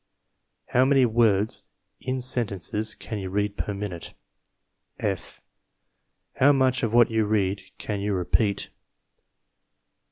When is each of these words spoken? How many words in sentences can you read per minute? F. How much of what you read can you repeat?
How 0.69 0.83
many 0.83 1.05
words 1.05 1.63
in 1.99 2.21
sentences 2.21 2.95
can 2.95 3.19
you 3.19 3.29
read 3.29 3.55
per 3.55 3.71
minute? 3.71 4.15
F. 4.99 5.41
How 6.37 6.51
much 6.51 6.81
of 6.81 6.91
what 6.91 7.11
you 7.11 7.25
read 7.25 7.61
can 7.77 8.01
you 8.01 8.15
repeat? 8.15 8.71